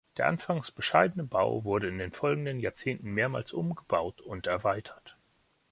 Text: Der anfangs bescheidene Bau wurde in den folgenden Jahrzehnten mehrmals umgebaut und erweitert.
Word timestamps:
Der 0.17 0.25
anfangs 0.25 0.71
bescheidene 0.71 1.23
Bau 1.23 1.63
wurde 1.63 1.87
in 1.87 1.99
den 1.99 2.11
folgenden 2.11 2.59
Jahrzehnten 2.59 3.11
mehrmals 3.13 3.53
umgebaut 3.53 4.19
und 4.19 4.47
erweitert. 4.47 5.15